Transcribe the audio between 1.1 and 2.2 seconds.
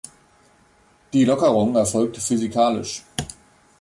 Die Lockerung erfolgt